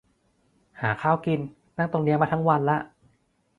[0.81, 1.39] หาข้าวกิน
[1.77, 2.77] นั่งตรงนี้มาทังวันละ